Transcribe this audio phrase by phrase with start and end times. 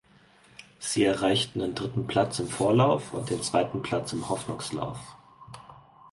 [0.79, 4.97] Sie erreichten den dritten Platz im Vorlauf und den zweiten Platz im Hoffnungslauf.